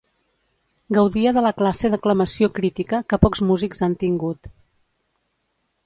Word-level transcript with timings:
Gaudia 0.97 1.33
de 1.35 1.43
la 1.47 1.51
classe 1.59 1.91
d'aclamació 1.95 2.51
crítica 2.61 3.03
que 3.13 3.21
pocs 3.27 3.45
músics 3.53 3.87
han 3.89 3.97
tingut. 4.07 4.53